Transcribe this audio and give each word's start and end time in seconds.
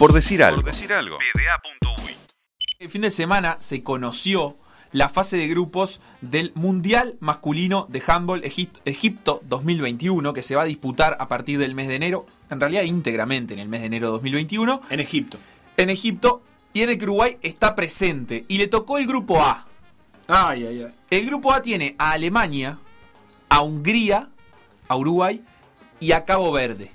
Por 0.00 0.14
decir 0.14 0.42
algo. 0.42 0.62
decir 0.62 0.94
algo. 0.94 1.18
El 2.78 2.88
fin 2.88 3.02
de 3.02 3.10
semana 3.10 3.56
se 3.60 3.82
conoció 3.82 4.56
la 4.92 5.10
fase 5.10 5.36
de 5.36 5.46
grupos 5.46 6.00
del 6.22 6.52
Mundial 6.54 7.18
Masculino 7.20 7.86
de 7.90 8.02
Handball 8.06 8.42
Egipto 8.42 9.42
2021, 9.44 10.32
que 10.32 10.42
se 10.42 10.56
va 10.56 10.62
a 10.62 10.64
disputar 10.64 11.18
a 11.20 11.28
partir 11.28 11.58
del 11.58 11.74
mes 11.74 11.86
de 11.86 11.96
enero, 11.96 12.24
en 12.48 12.60
realidad 12.60 12.84
íntegramente 12.84 13.52
en 13.52 13.60
el 13.60 13.68
mes 13.68 13.80
de 13.82 13.88
enero 13.88 14.06
de 14.06 14.12
2021. 14.12 14.80
En 14.88 15.00
Egipto. 15.00 15.36
En 15.76 15.90
Egipto, 15.90 16.42
y 16.72 16.80
en 16.80 16.88
el 16.88 16.96
que 16.96 17.04
Uruguay 17.04 17.36
está 17.42 17.74
presente. 17.74 18.46
Y 18.48 18.56
le 18.56 18.68
tocó 18.68 18.96
el 18.96 19.06
grupo 19.06 19.42
A. 19.42 19.66
Ay, 20.28 20.64
ay, 20.64 20.82
ay. 20.82 20.94
El 21.10 21.26
grupo 21.26 21.52
A 21.52 21.60
tiene 21.60 21.94
a 21.98 22.12
Alemania, 22.12 22.78
a 23.50 23.60
Hungría, 23.60 24.30
a 24.88 24.96
Uruguay 24.96 25.44
y 26.00 26.12
a 26.12 26.24
Cabo 26.24 26.50
Verde. 26.52 26.90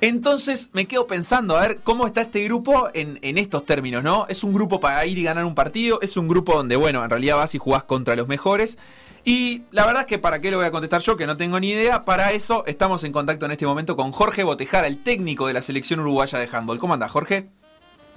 Entonces 0.00 0.70
me 0.72 0.86
quedo 0.86 1.06
pensando 1.06 1.56
a 1.56 1.60
ver 1.60 1.80
cómo 1.82 2.06
está 2.06 2.22
este 2.22 2.42
grupo 2.44 2.88
en, 2.94 3.18
estos 3.22 3.66
términos, 3.66 4.02
¿no? 4.02 4.26
Es 4.28 4.42
un 4.44 4.52
grupo 4.52 4.80
para 4.80 5.04
ir 5.04 5.18
y 5.18 5.24
ganar 5.24 5.44
un 5.44 5.54
partido, 5.54 6.00
es 6.00 6.16
un 6.16 6.26
grupo 6.26 6.54
donde, 6.54 6.76
bueno, 6.76 7.04
en 7.04 7.10
realidad 7.10 7.36
vas 7.36 7.54
y 7.54 7.58
jugás 7.58 7.84
contra 7.84 8.16
los 8.16 8.26
mejores. 8.26 8.78
Y 9.24 9.62
la 9.70 9.84
verdad 9.84 10.02
es 10.02 10.06
que 10.06 10.18
para 10.18 10.40
qué 10.40 10.50
lo 10.50 10.56
voy 10.56 10.66
a 10.66 10.70
contestar 10.70 11.02
yo, 11.02 11.16
que 11.16 11.26
no 11.26 11.36
tengo 11.36 11.60
ni 11.60 11.70
idea, 11.70 12.06
para 12.06 12.30
eso 12.30 12.64
estamos 12.66 13.04
en 13.04 13.12
contacto 13.12 13.44
en 13.44 13.52
este 13.52 13.66
momento 13.66 13.94
con 13.94 14.12
Jorge 14.12 14.42
Botejara, 14.42 14.86
el 14.86 15.02
técnico 15.02 15.46
de 15.46 15.52
la 15.52 15.60
selección 15.60 16.00
uruguaya 16.00 16.38
de 16.38 16.48
handball. 16.50 16.78
¿Cómo 16.78 16.94
anda, 16.94 17.08
Jorge? 17.08 17.50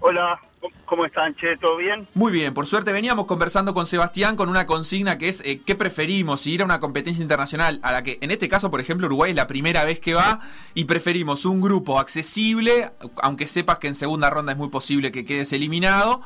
Hola, 0.05 0.37
¿cómo 0.83 1.05
están, 1.05 1.33
Che? 1.35 1.55
¿Todo 1.55 1.77
bien? 1.77 2.09
Muy 2.13 2.33
bien, 2.33 2.53
por 2.53 2.65
suerte 2.65 2.91
veníamos 2.91 3.25
conversando 3.25 3.73
con 3.73 3.85
Sebastián 3.85 4.35
con 4.35 4.49
una 4.49 4.65
consigna 4.65 5.17
que 5.17 5.29
es 5.29 5.39
eh, 5.45 5.61
¿qué 5.65 5.75
preferimos? 5.75 6.41
Si 6.41 6.51
ir 6.51 6.61
a 6.61 6.65
una 6.65 6.81
competencia 6.81 7.23
internacional 7.23 7.79
a 7.83 7.93
la 7.93 8.03
que, 8.03 8.17
en 8.19 8.29
este 8.29 8.49
caso, 8.49 8.69
por 8.69 8.81
ejemplo, 8.81 9.07
Uruguay 9.07 9.31
es 9.31 9.37
la 9.37 9.47
primera 9.47 9.85
vez 9.85 10.01
que 10.01 10.13
va 10.13 10.41
y 10.73 10.83
preferimos 10.83 11.45
un 11.45 11.61
grupo 11.61 12.01
accesible, 12.01 12.91
aunque 13.21 13.47
sepas 13.47 13.79
que 13.79 13.87
en 13.87 13.95
segunda 13.95 14.29
ronda 14.29 14.51
es 14.51 14.57
muy 14.57 14.67
posible 14.67 15.13
que 15.13 15.25
quedes 15.25 15.53
eliminado, 15.53 16.21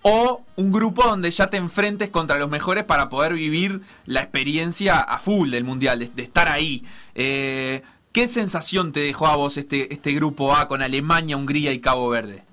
o 0.00 0.42
un 0.56 0.72
grupo 0.72 1.02
donde 1.02 1.30
ya 1.30 1.48
te 1.48 1.58
enfrentes 1.58 2.08
contra 2.08 2.38
los 2.38 2.48
mejores 2.48 2.84
para 2.84 3.10
poder 3.10 3.34
vivir 3.34 3.82
la 4.06 4.20
experiencia 4.22 4.98
a 4.98 5.18
full 5.18 5.50
del 5.50 5.64
Mundial, 5.64 5.98
de, 5.98 6.22
estar 6.22 6.48
ahí. 6.48 6.86
Eh, 7.14 7.82
¿Qué 8.12 8.28
sensación 8.28 8.92
te 8.92 9.00
dejó 9.00 9.26
a 9.26 9.36
vos 9.36 9.58
este, 9.58 9.92
este 9.92 10.14
grupo 10.14 10.56
A 10.56 10.68
con 10.68 10.80
Alemania, 10.80 11.36
Hungría 11.36 11.74
y 11.74 11.80
Cabo 11.80 12.08
Verde? 12.08 12.49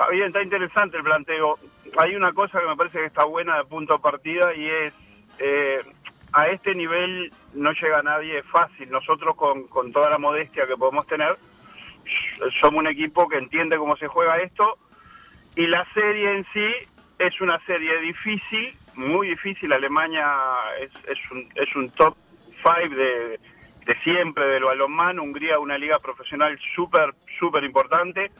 Está 0.00 0.12
bien, 0.12 0.28
está 0.28 0.42
interesante 0.42 0.96
el 0.96 1.02
planteo. 1.02 1.58
Hay 1.98 2.16
una 2.16 2.32
cosa 2.32 2.58
que 2.58 2.66
me 2.66 2.74
parece 2.74 3.00
que 3.00 3.04
está 3.04 3.26
buena 3.26 3.58
de 3.58 3.64
punto 3.64 3.92
de 3.92 4.00
partida 4.00 4.54
y 4.54 4.66
es, 4.66 4.94
eh, 5.38 5.84
a 6.32 6.46
este 6.46 6.74
nivel 6.74 7.30
no 7.52 7.70
llega 7.72 8.00
nadie 8.02 8.42
fácil. 8.44 8.90
Nosotros 8.90 9.36
con, 9.36 9.64
con 9.64 9.92
toda 9.92 10.08
la 10.08 10.16
modestia 10.16 10.66
que 10.66 10.78
podemos 10.78 11.06
tener, 11.06 11.36
somos 12.62 12.78
un 12.78 12.86
equipo 12.86 13.28
que 13.28 13.36
entiende 13.36 13.76
cómo 13.76 13.94
se 13.98 14.06
juega 14.06 14.38
esto 14.38 14.78
y 15.54 15.66
la 15.66 15.86
serie 15.92 16.34
en 16.34 16.46
sí 16.54 16.72
es 17.18 17.38
una 17.42 17.58
serie 17.66 18.00
difícil, 18.00 18.74
muy 18.94 19.28
difícil. 19.28 19.70
Alemania 19.70 20.32
es, 20.80 20.92
es, 21.08 21.30
un, 21.30 21.46
es 21.54 21.76
un 21.76 21.90
top 21.90 22.16
5 22.62 22.94
de, 22.94 23.38
de 23.84 23.94
siempre 24.02 24.46
del 24.46 24.64
balonmano. 24.64 25.22
Hungría 25.22 25.58
una 25.58 25.76
liga 25.76 25.98
profesional 25.98 26.58
súper, 26.74 27.14
súper 27.38 27.64
importante. 27.64 28.30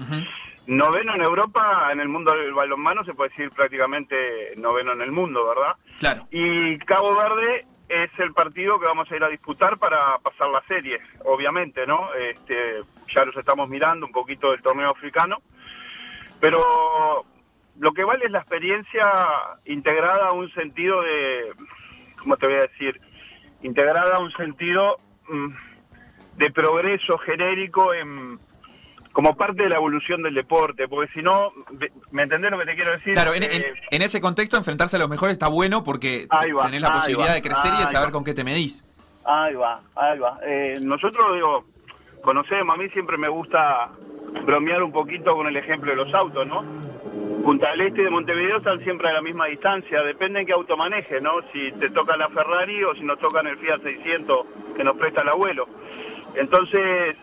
Noveno 0.71 1.17
en 1.17 1.23
Europa, 1.23 1.91
en 1.91 1.99
el 1.99 2.09
mundo 2.09 2.33
del 2.33 2.55
balonmano, 2.55 3.05
se 3.05 3.13
puede 3.13 3.31
decir 3.31 3.51
prácticamente 3.51 4.55
noveno 4.57 4.93
en 4.93 5.01
el 5.01 5.11
mundo, 5.11 5.45
¿verdad? 5.45 5.75
Claro. 5.99 6.29
Y 6.31 6.79
Cabo 6.79 7.17
Verde 7.17 7.67
es 7.89 8.09
el 8.21 8.33
partido 8.33 8.79
que 8.79 8.87
vamos 8.87 9.11
a 9.11 9.17
ir 9.17 9.25
a 9.25 9.29
disputar 9.29 9.79
para 9.79 10.19
pasar 10.19 10.49
la 10.49 10.63
serie, 10.69 11.01
obviamente, 11.25 11.85
¿no? 11.89 12.15
Este, 12.15 12.83
ya 13.13 13.25
los 13.25 13.37
estamos 13.37 13.69
mirando 13.69 14.07
un 14.07 14.13
poquito 14.13 14.53
del 14.53 14.63
torneo 14.63 14.91
africano, 14.91 15.39
pero 16.39 16.63
lo 17.77 17.93
que 17.93 18.05
vale 18.05 18.27
es 18.27 18.31
la 18.31 18.39
experiencia 18.39 19.03
integrada 19.65 20.29
a 20.29 20.35
un 20.35 20.53
sentido 20.53 21.03
de, 21.03 21.53
¿cómo 22.21 22.37
te 22.37 22.47
voy 22.47 22.55
a 22.55 22.69
decir? 22.69 23.01
Integrada 23.63 24.19
a 24.19 24.21
un 24.21 24.31
sentido 24.35 24.99
mm, 25.29 25.49
de 26.37 26.51
progreso 26.53 27.19
genérico 27.19 27.93
en 27.93 28.39
como 29.13 29.37
parte 29.37 29.65
de 29.65 29.69
la 29.69 29.77
evolución 29.77 30.23
del 30.23 30.35
deporte, 30.35 30.87
porque 30.89 31.13
si 31.13 31.21
no, 31.21 31.53
¿me 32.13 32.23
entendés 32.23 32.51
lo 32.51 32.59
que 32.59 32.67
te 32.67 32.75
quiero 32.75 32.93
decir? 32.93 33.13
Claro, 33.13 33.35
en, 33.35 33.43
en, 33.43 33.65
en 33.91 34.03
ese 34.03 34.21
contexto 34.21 34.57
enfrentarse 34.57 34.97
a 34.97 34.99
los 35.01 35.09
mejores 35.09 35.33
está 35.33 35.49
bueno 35.49 35.83
porque 35.83 36.29
va, 36.33 36.67
tenés 36.67 36.81
la 36.81 36.93
posibilidad 36.93 37.31
va, 37.31 37.35
de 37.35 37.43
crecer 37.43 37.73
y 37.77 37.81
de 37.81 37.87
saber 37.89 38.09
va. 38.09 38.13
con 38.13 38.25
qué 38.25 38.35
te 38.35 38.45
medís. 38.45 38.85
Ahí 39.25 39.55
va, 39.55 39.81
ahí 39.97 40.19
va. 40.19 40.39
Eh, 40.47 40.75
nosotros, 40.83 41.35
digo, 41.35 41.65
conocemos, 42.23 42.75
a 42.75 42.79
mí 42.79 42.89
siempre 42.91 43.19
me 43.19 43.29
gusta 43.29 43.91
bromear 44.45 44.83
un 44.83 44.93
poquito 44.93 45.35
con 45.35 45.47
el 45.49 45.57
ejemplo 45.57 45.91
de 45.91 45.97
los 45.97 46.15
autos, 46.15 46.47
¿no? 46.47 46.65
Punta 47.45 47.71
del 47.71 47.81
Este 47.83 48.03
y 48.03 48.05
de 48.05 48.11
Montevideo 48.11 48.59
están 48.59 48.81
siempre 48.85 49.09
a 49.09 49.13
la 49.15 49.23
misma 49.23 49.47
distancia, 49.47 50.03
depende 50.03 50.41
en 50.41 50.47
qué 50.47 50.53
auto 50.53 50.77
maneje, 50.77 51.21
¿no? 51.21 51.33
Si 51.53 51.73
te 51.73 51.91
toca 51.91 52.17
la 52.17 52.29
Ferrari 52.29 52.85
o 52.85 52.95
si 52.95 53.03
nos 53.03 53.19
tocan 53.19 53.47
el 53.47 53.57
Fiat 53.57 53.83
600 53.83 54.47
que 54.77 54.85
nos 54.85 54.97
presta 54.97 55.23
el 55.23 55.31
abuelo. 55.31 55.67
Entonces, 56.35 57.17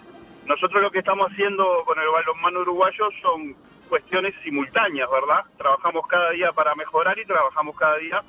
nosotros 0.48 0.82
lo 0.82 0.92
que 0.92 1.00
estamos 1.00 1.28
haciendo 1.32 1.84
con 1.86 2.00
el 2.00 2.08
balonmano 2.08 2.62
uruguayo 2.62 3.10
son 3.22 3.56
cuestiones 3.90 4.34
simultáneas, 4.44 5.10
¿verdad? 5.10 5.46
Trabajamos 5.58 6.08
cada 6.08 6.32
día 6.32 6.52
para 6.54 6.74
mejorar 6.76 7.18
y 7.20 7.26
trabajamos 7.26 7.76
cada 7.78 7.98
día 7.98 8.24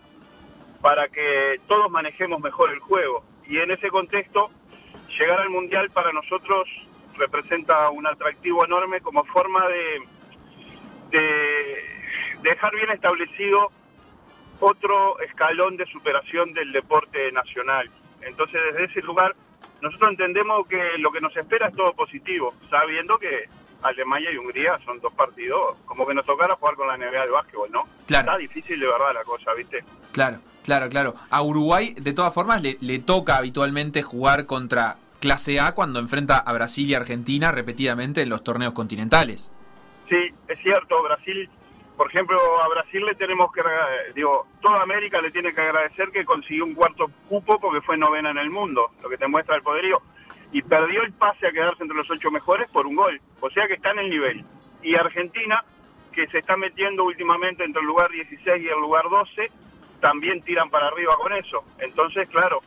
para 0.80 1.08
que 1.08 1.60
todos 1.66 1.90
manejemos 1.90 2.40
mejor 2.40 2.70
el 2.70 2.80
juego. 2.80 3.24
Y 3.46 3.58
en 3.58 3.70
ese 3.70 3.88
contexto, 3.88 4.50
llegar 5.18 5.40
al 5.40 5.50
Mundial 5.50 5.90
para 5.90 6.12
nosotros 6.12 6.68
representa 7.16 7.90
un 7.90 8.06
atractivo 8.06 8.64
enorme 8.64 9.00
como 9.00 9.24
forma 9.24 9.66
de, 9.68 10.00
de 11.10 11.82
dejar 12.42 12.74
bien 12.74 12.90
establecido 12.90 13.70
otro 14.60 15.20
escalón 15.20 15.76
de 15.76 15.86
superación 15.86 16.52
del 16.52 16.72
deporte 16.72 17.30
nacional. 17.32 17.88
Entonces, 18.22 18.60
desde 18.72 18.84
ese 18.84 19.02
lugar, 19.02 19.34
nosotros 19.80 20.10
entendemos 20.10 20.66
que 20.66 20.98
lo 20.98 21.10
que 21.10 21.20
nos 21.20 21.36
espera 21.36 21.68
es 21.68 21.74
todo 21.74 21.92
positivo, 21.92 22.54
sabiendo 22.70 23.18
que 23.18 23.48
Alemania 23.82 24.32
y 24.32 24.36
Hungría 24.36 24.78
son 24.84 25.00
dos 25.00 25.12
partidos, 25.14 25.76
como 25.84 26.06
que 26.06 26.14
nos 26.14 26.26
tocara 26.26 26.56
jugar 26.56 26.74
con 26.74 26.88
la 26.88 26.96
NBA 26.96 27.20
del 27.20 27.30
básquetbol, 27.30 27.70
¿no? 27.70 27.84
Claro. 28.06 28.26
Está 28.26 28.38
difícil 28.38 28.80
de 28.80 28.86
verdad 28.86 29.14
la 29.14 29.24
cosa, 29.24 29.52
¿viste? 29.54 29.84
Claro, 30.12 30.38
claro, 30.64 30.88
claro. 30.88 31.14
A 31.30 31.42
Uruguay, 31.42 31.94
de 31.94 32.12
todas 32.12 32.34
formas, 32.34 32.62
le, 32.62 32.76
le 32.80 32.98
toca 32.98 33.36
habitualmente 33.36 34.02
jugar 34.02 34.46
contra 34.46 34.96
clase 35.20 35.60
A 35.60 35.72
cuando 35.72 35.98
enfrenta 35.98 36.38
a 36.38 36.52
Brasil 36.52 36.88
y 36.88 36.94
Argentina 36.94 37.52
repetidamente 37.52 38.22
en 38.22 38.28
los 38.28 38.42
torneos 38.42 38.72
continentales. 38.72 39.52
Sí, 40.08 40.16
es 40.48 40.58
cierto, 40.60 41.02
Brasil 41.02 41.48
por 41.98 42.08
ejemplo, 42.10 42.38
a 42.62 42.68
Brasil 42.68 43.04
le 43.04 43.16
tenemos 43.16 43.52
que, 43.52 43.60
digo, 44.14 44.46
toda 44.62 44.82
América 44.82 45.20
le 45.20 45.32
tiene 45.32 45.52
que 45.52 45.60
agradecer 45.60 46.10
que 46.12 46.24
consiguió 46.24 46.64
un 46.64 46.76
cuarto 46.76 47.10
cupo 47.28 47.58
porque 47.58 47.80
fue 47.80 47.98
novena 47.98 48.30
en 48.30 48.38
el 48.38 48.50
mundo, 48.50 48.92
lo 49.02 49.08
que 49.08 49.18
te 49.18 49.26
muestra 49.26 49.56
el 49.56 49.62
poderío. 49.62 50.00
Y 50.52 50.62
perdió 50.62 51.02
el 51.02 51.12
pase 51.12 51.48
a 51.48 51.50
quedarse 51.50 51.82
entre 51.82 51.96
los 51.96 52.08
ocho 52.08 52.30
mejores 52.30 52.70
por 52.70 52.86
un 52.86 52.94
gol. 52.94 53.20
O 53.40 53.50
sea 53.50 53.66
que 53.66 53.74
está 53.74 53.90
en 53.90 53.98
el 53.98 54.10
nivel. 54.10 54.44
Y 54.80 54.94
Argentina, 54.94 55.64
que 56.12 56.28
se 56.28 56.38
está 56.38 56.56
metiendo 56.56 57.02
últimamente 57.02 57.64
entre 57.64 57.80
el 57.80 57.88
lugar 57.88 58.08
16 58.10 58.62
y 58.62 58.68
el 58.68 58.78
lugar 58.78 59.02
12, 59.10 59.50
también 60.00 60.40
tiran 60.42 60.70
para 60.70 60.86
arriba 60.86 61.16
con 61.16 61.32
eso. 61.32 61.64
Entonces, 61.80 62.28
claro, 62.28 62.60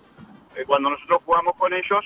eh, 0.57 0.65
cuando 0.67 0.89
nosotros 0.89 1.21
jugamos 1.23 1.55
con 1.55 1.73
ellos, 1.73 2.05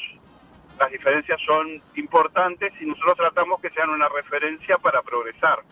las 0.80 0.91
diferencias 0.91 1.41
son 1.41 1.81
importantes 1.96 2.72
y 2.80 2.85
nosotros 2.85 3.18
tratamos 3.18 3.59
que 3.62 3.72
sean 3.72 3.90
una 3.90 4.09
referencia 4.09 4.78
para 4.78 5.02
progresar. 5.02 5.64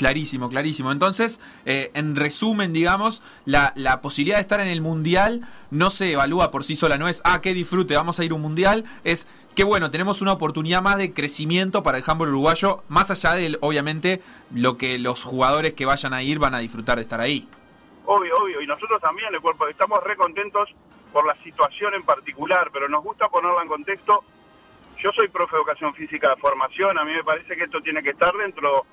Clarísimo, 0.00 0.48
clarísimo. 0.48 0.92
Entonces, 0.92 1.42
eh, 1.66 1.90
en 1.92 2.16
resumen, 2.16 2.72
digamos, 2.72 3.22
la, 3.44 3.74
la, 3.76 4.00
posibilidad 4.00 4.38
de 4.38 4.40
estar 4.40 4.58
en 4.58 4.68
el 4.68 4.80
Mundial 4.80 5.46
no 5.70 5.90
se 5.90 6.12
evalúa 6.12 6.50
por 6.50 6.64
sí 6.64 6.74
sola, 6.74 6.96
no 6.96 7.06
es, 7.06 7.20
ah, 7.22 7.42
qué 7.42 7.52
disfrute, 7.52 7.96
vamos 7.96 8.18
a 8.18 8.24
ir 8.24 8.30
a 8.30 8.34
un 8.34 8.40
Mundial, 8.40 8.86
es, 9.04 9.28
qué 9.54 9.62
bueno, 9.62 9.90
tenemos 9.90 10.22
una 10.22 10.32
oportunidad 10.32 10.80
más 10.80 10.96
de 10.96 11.12
crecimiento 11.12 11.82
para 11.82 11.98
el 11.98 12.04
handball 12.06 12.30
uruguayo, 12.30 12.82
más 12.88 13.10
allá 13.10 13.34
de, 13.34 13.58
obviamente, 13.60 14.22
lo 14.54 14.78
que 14.78 14.98
los 14.98 15.22
jugadores 15.22 15.74
que 15.74 15.84
vayan 15.84 16.14
a 16.14 16.22
ir 16.22 16.38
van 16.38 16.54
a 16.54 16.60
disfrutar 16.60 16.96
de 16.96 17.02
estar 17.02 17.20
ahí. 17.20 17.46
Obvio, 18.06 18.34
obvio, 18.38 18.62
y 18.62 18.66
nosotros 18.66 19.02
también, 19.02 19.28
el 19.34 19.40
cuerpo, 19.42 19.68
estamos 19.68 20.02
re 20.02 20.16
contentos 20.16 20.70
por 21.12 21.26
la 21.26 21.36
situación 21.42 21.92
en 21.92 22.04
particular, 22.04 22.70
pero 22.72 22.88
nos 22.88 23.04
gusta 23.04 23.28
ponerla 23.28 23.60
en 23.60 23.68
contexto. 23.68 24.24
Yo 24.96 25.10
soy 25.12 25.28
profe 25.28 25.56
de 25.56 25.58
educación 25.58 25.92
física 25.92 26.30
de 26.30 26.36
formación, 26.36 26.98
a 26.98 27.04
mí 27.04 27.12
me 27.12 27.22
parece 27.22 27.54
que 27.54 27.64
esto 27.64 27.82
tiene 27.82 28.02
que 28.02 28.10
estar 28.10 28.32
dentro 28.32 28.86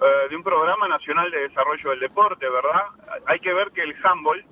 eh, 0.00 0.28
de 0.28 0.36
un 0.36 0.42
programa 0.42 0.88
nacional 0.88 1.30
de 1.30 1.48
desarrollo 1.48 1.90
del 1.90 2.00
deporte, 2.00 2.48
¿verdad? 2.48 2.82
Hay 3.26 3.38
que 3.40 3.52
ver 3.52 3.70
que 3.70 3.82
el 3.82 3.94
handball, 4.04 4.44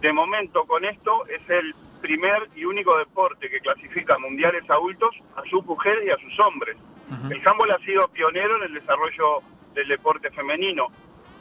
de 0.00 0.12
momento 0.12 0.64
con 0.64 0.84
esto, 0.84 1.26
es 1.26 1.48
el 1.50 1.74
primer 2.00 2.48
y 2.54 2.64
único 2.64 2.96
deporte 2.98 3.48
que 3.48 3.60
clasifica 3.60 4.18
mundiales 4.18 4.68
adultos 4.68 5.14
a 5.36 5.42
sus 5.48 5.64
mujeres 5.64 6.04
y 6.06 6.10
a 6.10 6.16
sus 6.16 6.38
hombres. 6.40 6.76
Uh 7.10 7.14
-huh. 7.14 7.32
El 7.32 7.46
handball 7.46 7.70
ha 7.70 7.78
sido 7.78 8.08
pionero 8.08 8.56
en 8.56 8.64
el 8.64 8.74
desarrollo 8.74 9.42
del 9.74 9.88
deporte 9.88 10.30
femenino. 10.30 10.88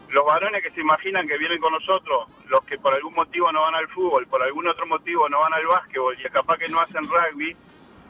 Los 0.09 0.25
varones 0.25 0.61
que 0.61 0.71
se 0.71 0.81
imaginan 0.81 1.27
que 1.27 1.37
vienen 1.37 1.59
con 1.59 1.73
nosotros, 1.73 2.27
los 2.47 2.63
que 2.65 2.77
por 2.77 2.93
algún 2.93 3.13
motivo 3.13 3.51
no 3.51 3.61
van 3.61 3.75
al 3.75 3.87
fútbol, 3.89 4.27
por 4.27 4.43
algún 4.43 4.67
otro 4.67 4.85
motivo 4.85 5.27
no 5.27 5.39
van 5.39 5.53
al 5.53 5.65
básquetbol 5.65 6.15
y 6.19 6.23
capaz 6.29 6.57
que 6.57 6.67
no 6.67 6.79
hacen 6.79 7.03
rugby, 7.05 7.55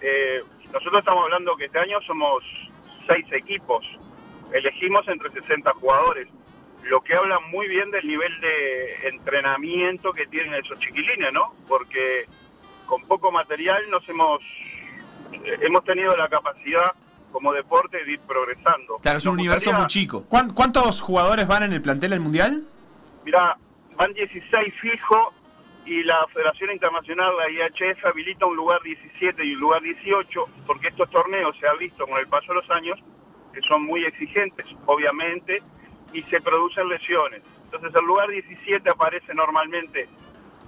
eh, 0.01 0.43
nosotros 0.73 0.99
estamos 0.99 1.23
hablando 1.23 1.55
que 1.55 1.65
este 1.65 1.79
año 1.79 2.01
somos 2.01 2.43
seis 3.07 3.25
equipos. 3.31 3.85
Elegimos 4.53 5.07
entre 5.07 5.31
60 5.31 5.73
jugadores, 5.73 6.27
lo 6.83 7.01
que 7.01 7.15
habla 7.15 7.39
muy 7.51 7.67
bien 7.67 7.89
del 7.91 8.07
nivel 8.07 8.39
de 8.39 9.07
entrenamiento 9.09 10.13
que 10.13 10.27
tienen 10.27 10.53
esos 10.53 10.79
chiquilines, 10.79 11.33
¿no? 11.33 11.53
Porque 11.67 12.25
con 12.85 13.01
poco 13.07 13.31
material 13.31 13.81
nos 13.89 14.07
hemos 14.07 14.41
hemos 15.61 15.83
tenido 15.83 16.15
la 16.15 16.29
capacidad 16.29 16.91
como 17.31 17.51
deporte 17.51 18.03
de 18.05 18.11
ir 18.11 18.19
progresando. 18.19 18.97
Claro, 19.01 19.17
es 19.17 19.25
un 19.25 19.33
universo 19.33 19.73
muy 19.73 19.87
chico. 19.87 20.25
¿Cuántos 20.29 21.01
jugadores 21.01 21.47
van 21.47 21.63
en 21.63 21.73
el 21.73 21.81
plantel 21.81 22.11
del 22.11 22.19
Mundial? 22.19 22.63
Mira, 23.25 23.57
van 23.95 24.13
16 24.13 24.73
fijos 24.79 25.33
y 25.85 26.03
la 26.03 26.25
Federación 26.31 26.71
Internacional, 26.71 27.33
la 27.35 27.49
IHF, 27.49 28.05
habilita 28.05 28.45
un 28.45 28.55
lugar 28.55 28.81
17 28.83 29.43
y 29.43 29.55
un 29.55 29.61
lugar 29.61 29.81
18, 29.81 30.45
porque 30.67 30.89
estos 30.89 31.09
torneos 31.09 31.57
se 31.59 31.67
ha 31.67 31.73
visto 31.73 32.05
con 32.05 32.19
el 32.19 32.27
paso 32.27 32.53
de 32.53 32.59
los 32.59 32.69
años 32.69 32.99
que 33.53 33.61
son 33.61 33.83
muy 33.83 34.03
exigentes, 34.05 34.65
obviamente, 34.85 35.61
y 36.11 36.21
se 36.23 36.41
producen 36.41 36.87
lesiones. 36.89 37.41
Entonces 37.65 37.91
el 37.99 38.05
lugar 38.05 38.29
17 38.29 38.89
aparece 38.89 39.33
normalmente, 39.33 40.07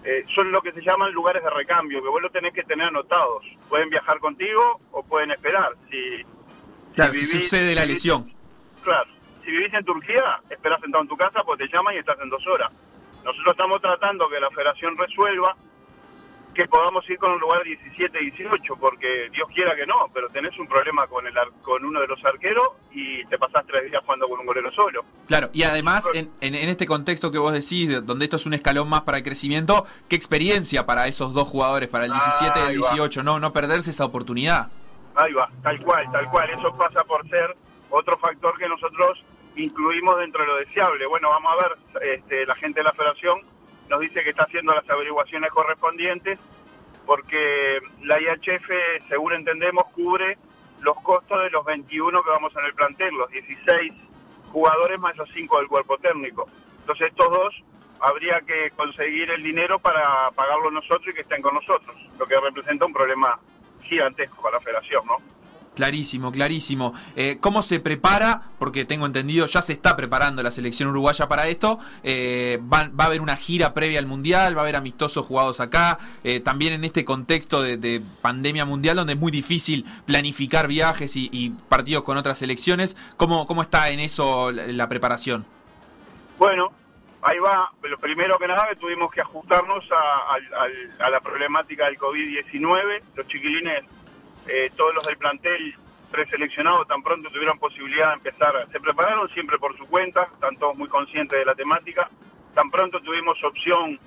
eh, 0.04 0.24
son 0.34 0.52
lo 0.52 0.62
que 0.62 0.72
se 0.72 0.82
llaman 0.82 1.12
lugares 1.12 1.44
de 1.44 1.50
recambio, 1.50 2.02
que 2.02 2.10
vos 2.10 2.22
lo 2.22 2.30
tenés 2.30 2.54
que 2.54 2.64
tener 2.64 2.88
anotados. 2.88 3.44
Pueden 3.70 3.90
viajar 3.90 4.20
contigo 4.20 4.80
o 4.92 5.04
pueden 5.04 5.32
esperar. 5.32 5.74
Si, 5.90 6.24
claro, 6.94 7.14
si, 7.14 7.26
sucede 7.26 7.74
la 7.76 7.86
lesión. 7.86 8.32
Claro, 8.84 9.10
si 9.44 9.52
vivís 9.52 9.74
en 9.74 9.84
Turquía, 9.84 10.42
esperás 10.50 10.80
sentado 10.82 11.04
en 11.04 11.10
tu 11.10 11.18
casa, 11.18 11.44
pues 11.44 11.58
te 11.60 11.68
llaman 11.68 11.96
y 11.96 11.98
estás 11.98 12.20
en 12.22 12.30
dos 12.30 12.46
horas. 12.48 12.72
Nosotros 13.24 13.52
estamos 13.52 13.82
tratando 13.82 14.30
que 14.30 14.40
la 14.40 14.52
federación 14.52 14.96
resuelva 14.96 15.56
que 16.56 16.68
podamos 16.68 17.08
ir 17.10 17.20
con 17.20 17.34
un 17.34 17.40
lugar 17.40 17.62
17-18, 17.64 18.78
porque 18.80 19.30
Dios 19.32 19.48
quiera 19.54 19.76
que 19.76 19.86
no, 19.86 20.10
pero 20.14 20.30
tenés 20.30 20.58
un 20.58 20.68
problema 20.68 21.06
con 21.06 21.28
el 21.28 21.34
con 21.62 21.84
uno 21.84 22.00
de 22.00 22.08
los 22.08 22.24
arqueros 22.24 22.70
y 22.92 23.24
te 23.26 23.38
pasás 23.38 23.66
tres 23.68 23.92
días 23.92 24.02
jugando 24.04 24.28
con 24.28 24.40
un 24.40 24.46
golero 24.46 24.72
solo. 24.72 25.04
Claro, 25.28 25.50
y 25.54 25.64
además, 25.64 26.10
en, 26.14 26.32
en, 26.40 26.70
este 26.70 26.88
contexto 26.88 27.32
que 27.32 27.38
vos 27.38 27.54
decís, 27.54 28.04
donde 28.06 28.26
esto 28.26 28.38
es 28.38 28.46
un 28.46 28.54
escalón 28.54 28.90
más 28.90 29.02
para 29.02 29.18
el 29.18 29.24
crecimiento, 29.24 29.86
¿qué 30.08 30.16
experiencia 30.16 30.86
para 30.86 31.08
esos 31.08 31.34
dos 31.34 31.48
jugadores, 31.48 31.90
para 31.90 32.06
el 32.06 32.12
17 32.12 32.60
y 32.60 32.68
el 32.70 32.74
18? 32.78 33.22
No, 33.22 33.40
no 33.40 33.52
perderse 33.52 33.92
esa 33.92 34.06
oportunidad. 34.06 34.70
Ahí 35.16 35.34
va, 35.34 35.50
tal 35.62 35.80
cual, 35.82 36.10
tal 36.12 36.30
cual. 36.30 36.50
Eso 36.50 36.76
pasa 36.78 37.04
por 37.04 37.28
ser 37.30 37.56
otro 37.90 38.18
factor 38.18 38.58
que 38.58 38.68
nosotros 38.68 39.24
incluimos 39.58 40.18
dentro 40.18 40.42
de 40.42 40.48
lo 40.48 40.58
deseable. 40.58 41.06
Bueno, 41.06 41.30
vamos 41.30 41.54
a 41.54 41.68
ver, 41.68 42.14
este, 42.16 42.46
la 42.46 42.56
gente 42.56 42.80
de 42.80 42.86
la 42.86 42.94
federación 42.94 43.42
nos 43.90 44.00
dice 44.00 44.24
que 44.24 44.32
está 44.32 44.44
haciendo 44.44 44.74
las 44.74 44.90
averiguaciones 44.90 45.52
correspondientes 45.52 46.40
porque 47.06 47.80
la 48.02 48.20
IHF, 48.20 48.70
según 49.08 49.34
entendemos, 49.34 49.86
cubre 49.94 50.38
los 50.82 51.00
costos 51.02 51.42
de 51.44 51.50
los 51.52 51.64
21 51.66 52.24
que 52.24 52.30
vamos 52.30 52.54
en 52.56 52.66
el 52.66 52.74
plantel, 52.74 53.14
los 53.14 53.30
16 53.30 53.94
jugadores 54.52 55.00
más 55.00 55.16
los 55.18 55.30
5 55.32 55.58
del 55.60 55.68
cuerpo 55.68 55.98
técnico. 55.98 56.48
Entonces 56.80 57.10
estos 57.10 57.30
dos 57.30 57.64
habría 58.00 58.42
que 58.42 58.72
conseguir 58.72 59.30
el 59.32 59.44
dinero 59.44 59.80
para 59.80 60.30
pagarlo 60.32 60.72
nosotros 60.72 61.08
y 61.08 61.14
que 61.14 61.22
estén 61.22 61.42
con 61.42 61.56
nosotros, 61.56 61.96
lo 62.20 62.26
que 62.26 62.40
representa 62.40 62.86
un 62.86 62.94
problema 62.94 63.40
gigantesco 63.84 64.42
para 64.42 64.58
la 64.58 64.62
federación, 64.62 65.06
¿no? 65.06 65.35
Clarísimo, 65.76 66.32
clarísimo. 66.32 66.94
Eh, 67.16 67.38
¿Cómo 67.42 67.62
se 67.62 67.80
prepara? 67.82 68.44
Porque 68.58 68.86
tengo 68.86 69.06
entendido, 69.06 69.46
ya 69.46 69.62
se 69.62 69.74
está 69.74 69.96
preparando 69.98 70.42
la 70.42 70.50
selección 70.50 70.90
uruguaya 70.90 71.28
para 71.28 71.48
esto. 71.48 71.80
Eh, 72.02 72.60
va, 72.74 72.90
a 72.98 73.06
haber 73.06 73.22
una 73.22 73.36
gira 73.36 73.74
previa 73.74 74.00
al 74.00 74.06
Mundial, 74.06 74.56
va 74.56 74.62
a 74.62 74.64
haber 74.64 74.78
amistosos 74.78 75.26
jugados 75.28 75.60
acá. 75.60 76.00
Eh, 76.24 76.40
también 76.40 76.74
en 76.74 76.86
este 76.86 77.04
contexto 77.04 77.62
de, 77.62 78.02
pandemia 78.22 78.66
mundial, 78.66 78.96
donde 78.96 79.14
es 79.14 79.20
muy 79.20 79.32
difícil 79.32 79.86
planificar 80.06 80.68
viajes 80.68 81.16
y, 81.16 81.54
partidos 81.68 82.04
con 82.04 82.18
otras 82.18 82.38
selecciones. 82.38 82.96
¿Cómo, 83.18 83.46
¿Cómo 83.46 83.62
está 83.62 83.90
en 83.90 84.00
eso 84.00 84.52
la, 84.52 84.88
preparación? 84.88 85.46
Bueno, 86.38 86.72
ahí 87.22 87.38
va. 87.40 87.70
Lo 87.84 87.98
primero 87.98 88.38
que 88.38 88.48
nada, 88.48 88.68
tuvimos 88.80 89.12
que 89.12 89.22
ajustarnos 89.22 89.84
a, 89.92 91.06
a 91.06 91.10
la 91.10 91.20
problemática 91.20 91.86
del 91.86 91.98
COVID-19. 91.98 93.02
Los 93.16 93.28
chiquilines 93.28 93.84
eh, 94.48 94.70
todos 94.76 94.94
los 94.94 95.06
del 95.06 95.18
plantel 95.18 95.76
preseleccionados 96.12 96.88
tan 96.88 97.02
pronto 97.04 97.30
tuvieron 97.30 97.58
posibilidad 97.60 98.10
de 98.10 98.14
empezar, 98.16 98.68
se 98.72 98.80
prepararon 98.80 99.28
siempre 99.30 99.58
por 99.58 99.76
su 99.78 99.86
cuenta, 99.88 100.30
están 100.34 100.56
todos 100.58 100.78
muy 100.78 100.88
conscientes 100.88 101.38
de 101.38 101.46
la 101.46 101.56
temática, 101.56 102.10
tan 102.54 102.70
pronto 102.72 103.02
tuvimos 103.02 103.44
opción 103.44 104.00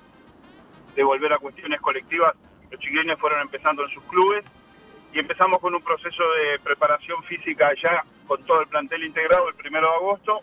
de 0.95 1.03
volver 1.03 1.33
a 1.33 1.37
cuestiones 1.37 1.79
colectivas, 1.81 2.35
los 2.71 2.79
chiquilines 2.79 3.19
fueron 3.19 3.41
empezando 3.41 3.83
en 3.83 3.89
sus 3.89 4.03
clubes 4.03 4.43
y 5.13 5.19
empezamos 5.19 5.59
con 5.59 5.75
un 5.75 5.81
proceso 5.81 6.23
de 6.41 6.59
preparación 6.59 7.21
física 7.23 7.71
ya 7.81 8.03
con 8.27 8.43
todo 8.43 8.61
el 8.61 8.67
plantel 8.67 9.03
integrado 9.03 9.49
el 9.49 9.55
primero 9.55 9.89
de 9.89 9.95
agosto, 9.95 10.39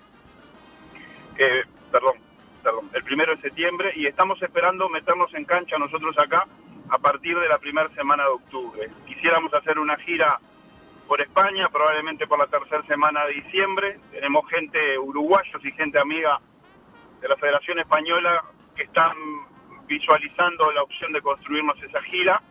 eh, 1.39 1.65
perdón, 1.91 2.15
perdón, 2.63 2.91
el 2.93 3.03
primero 3.03 3.35
de 3.35 3.43
septiembre 3.43 3.93
y 3.97 4.07
estamos 4.07 4.41
esperando 4.43 4.89
meternos 4.89 5.33
en 5.35 5.45
cancha 5.45 5.79
nosotros 5.79 6.17
acá 6.19 6.47
a 6.91 6.99
partir 6.99 7.39
de 7.39 7.49
la 7.49 7.59
primera 7.59 7.89
semana 7.91 8.25
de 8.25 8.31
octubre. 8.31 8.91
Quisiéramos 9.07 9.53
hacer 9.55 9.79
una 9.79 9.97
gira 9.99 10.39
por 11.07 11.21
España, 11.21 11.69
probablemente 11.71 12.27
por 12.27 12.39
la 12.39 12.47
tercera 12.47 12.83
semana 12.85 13.25
de 13.27 13.35
diciembre. 13.35 13.99
Tenemos 14.11 14.49
gente, 14.49 14.99
uruguayos 14.99 15.65
y 15.65 15.73
gente 15.73 15.99
amiga 15.99 16.41
de 17.21 17.29
la 17.29 17.37
Federación 17.37 17.79
Española 17.79 18.45
que 18.75 18.85
están 18.85 19.17
visualizando 19.87 20.71
la 20.73 20.83
opción 20.83 21.13
de 21.13 21.23
construirnos 21.23 21.81
esa 21.83 22.03
gira. 22.03 22.43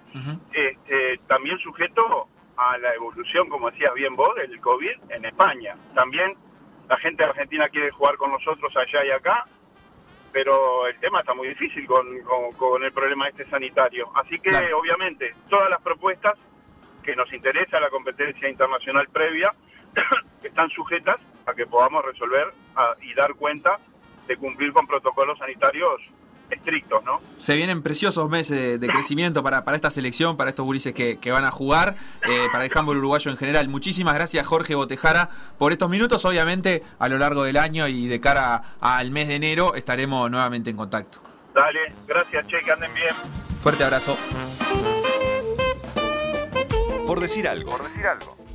este, 0.53 1.19
también 1.27 1.57
sujeto 1.59 2.27
a 2.55 2.77
la 2.77 2.93
evolución, 2.93 3.49
como 3.49 3.69
decías 3.69 3.93
bien 3.93 4.15
vos, 4.15 4.33
del 4.35 4.59
COVID 4.61 5.11
en 5.11 5.25
España. 5.25 5.75
También 5.93 6.33
la 6.87 6.97
gente 6.97 7.23
Argentina 7.23 7.67
quiere 7.69 7.91
jugar 7.91 8.15
con 8.15 8.31
nosotros 8.31 8.73
allá 8.77 9.05
y 9.05 9.11
acá 9.11 9.45
pero 10.35 10.85
el 10.85 10.99
tema 10.99 11.21
está 11.21 11.33
muy 11.33 11.47
difícil 11.47 11.87
con, 11.87 12.05
con, 12.57 12.83
el 12.83 12.91
problema 12.91 13.29
este 13.29 13.49
sanitario. 13.49 14.11
Así 14.15 14.37
que, 14.39 14.51
obviamente, 14.73 15.33
todas 15.49 15.69
las 15.69 15.81
propuestas 15.81 16.33
que 17.01 17.15
nos 17.15 17.31
interesa 17.31 17.79
la 17.79 17.89
competencia 17.89 18.49
internacional 18.49 19.07
previa 19.07 19.53
están 20.43 20.69
sujetas 20.71 21.21
a 21.45 21.53
que 21.53 21.65
podamos 21.65 22.03
resolver 22.03 22.53
y 23.01 23.13
dar 23.13 23.33
cuenta 23.35 23.79
de 24.27 24.35
cumplir 24.35 24.73
con 24.73 24.85
protocolos 24.85 25.39
sanitarios 25.39 26.01
estrictos, 26.49 27.03
¿no? 27.03 27.19
Se 27.37 27.55
vienen 27.55 27.81
preciosos 27.81 28.29
meses 28.29 28.79
de, 28.79 28.87
crecimiento 28.87 29.43
para, 29.43 29.65
para 29.65 29.75
esta 29.75 29.89
selección, 29.89 30.37
para 30.37 30.49
estos 30.49 30.65
gurises 30.65 30.93
que, 30.93 31.31
van 31.31 31.45
a 31.45 31.51
jugar, 31.51 31.95
eh, 32.27 32.45
para 32.51 32.65
el 32.65 32.71
handball 32.73 32.97
uruguayo 32.97 33.31
en 33.31 33.37
general. 33.37 33.67
Muchísimas 33.67 34.15
gracias 34.15 34.45
Jorge 34.45 34.75
Botejara 34.75 35.29
por 35.57 35.71
estos 35.71 35.89
minutos. 35.89 36.23
Obviamente 36.25 36.83
a 36.99 37.09
lo 37.09 37.17
largo 37.17 37.43
del 37.43 37.57
año 37.57 37.87
y 37.87 38.07
de 38.07 38.19
cara 38.19 38.75
al 38.79 39.11
mes 39.11 39.27
de 39.27 39.35
enero 39.35 39.75
estaremos 39.75 40.29
nuevamente 40.29 40.69
en 40.69 40.77
contacto. 40.77 41.19
Dale, 41.53 41.93
gracias 42.07 42.47
Che, 42.47 42.59
que 42.59 42.71
anden 42.71 42.93
bien. 42.93 43.15
Fuerte 43.59 43.83
abrazo. 43.83 44.17
Por 47.07 47.19
decir 47.19 47.47
algo. 47.47 47.71
Por 47.71 47.83
decir 47.83 48.05
algo. 48.07 48.45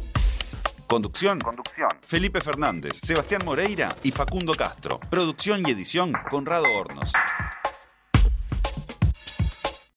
Conducción. 0.91 1.39
Conducción. 1.39 1.89
Felipe 2.03 2.41
Fernández, 2.41 2.99
Sebastián 3.01 3.43
Moreira 3.45 3.95
y 4.03 4.11
Facundo 4.11 4.55
Castro. 4.55 4.99
Producción 4.99 5.63
y 5.65 5.71
edición 5.71 6.13
Conrado 6.29 6.65
Hornos. 6.65 7.13